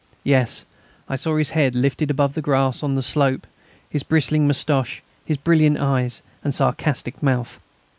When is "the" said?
2.33-2.41, 2.95-3.03